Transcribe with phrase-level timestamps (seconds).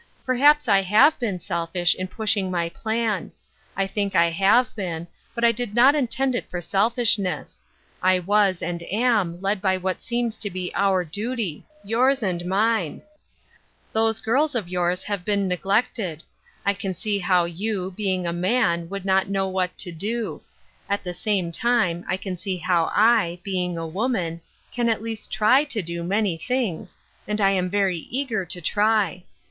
[0.25, 3.31] Perhaps I have been selfish in pushing my plan;
[3.77, 7.61] I think I have been, but I did not intend it for selfishness.
[8.01, 13.03] I was, and am, led by what seems to be our duty— yours and mine.
[13.03, 16.23] A Sister Needed, 809 Those girls of yours have been neglected.
[16.65, 20.41] I can see how you, being a man, would not know what to do;
[20.89, 24.41] at the same time I can see how I, being a woman,
[24.71, 26.97] can at least try to do many things,
[27.27, 29.25] and I am very eager to try.